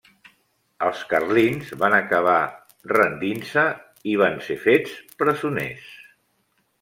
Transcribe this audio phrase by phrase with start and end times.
[0.85, 2.37] Els carlins van acabar
[2.91, 3.65] rendint-se
[4.15, 5.85] i van ser fets presoners.